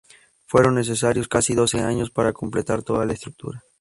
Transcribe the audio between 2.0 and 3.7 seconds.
para completar toda la estructura.